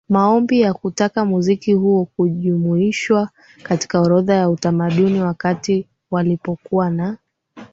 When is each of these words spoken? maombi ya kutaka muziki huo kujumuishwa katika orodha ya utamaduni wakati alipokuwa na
maombi 0.09 0.61
ya 0.61 0.73
kutaka 0.73 1.25
muziki 1.25 1.73
huo 1.73 2.05
kujumuishwa 2.05 3.29
katika 3.63 4.01
orodha 4.01 4.33
ya 4.35 4.49
utamaduni 4.49 5.21
wakati 5.21 5.87
alipokuwa 6.17 6.89
na 6.89 7.17